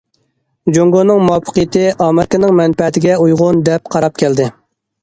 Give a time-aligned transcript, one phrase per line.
[0.77, 4.53] جۇڭگونىڭ مۇۋەپپەقىيىتى ئامېرىكىنىڭ مەنپەئەتىگە ئۇيغۇن، دەپ قاراپ كەلدى.